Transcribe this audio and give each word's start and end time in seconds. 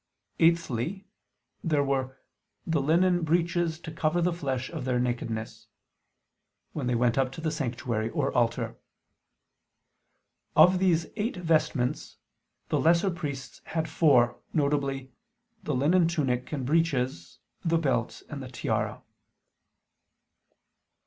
Eighthly, 0.39 1.05
there 1.63 1.83
were 1.83 2.17
"the 2.65 2.81
linen 2.81 3.21
breeches 3.23 3.79
to 3.81 3.91
cover 3.91 4.19
the 4.19 4.33
flesh 4.33 4.67
of 4.71 4.83
their 4.83 4.99
nakedness," 4.99 5.67
when 6.73 6.87
they 6.87 6.95
went 6.95 7.19
up 7.19 7.31
to 7.33 7.39
the 7.39 7.51
sanctuary 7.51 8.09
or 8.09 8.33
altar. 8.33 8.77
Of 10.55 10.79
these 10.79 11.05
eight 11.17 11.37
vestments 11.37 12.17
the 12.69 12.79
lesser 12.79 13.11
priests 13.11 13.61
had 13.65 13.87
four, 13.87 14.39
viz. 14.55 15.05
the 15.61 15.75
linen 15.75 16.07
tunic 16.07 16.51
and 16.51 16.65
breeches, 16.65 17.37
the 17.63 17.77
belt 17.77 18.23
and 18.27 18.41
the 18.41 18.49
tiara. 18.49 19.03